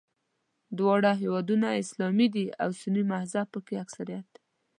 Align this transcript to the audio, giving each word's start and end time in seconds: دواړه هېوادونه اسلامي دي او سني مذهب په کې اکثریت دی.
دواړه 0.77 1.11
هېوادونه 1.21 1.67
اسلامي 1.81 2.27
دي 2.35 2.45
او 2.63 2.69
سني 2.79 3.03
مذهب 3.11 3.47
په 3.53 3.59
کې 3.65 3.75
اکثریت 3.83 4.27
دی. 4.33 4.41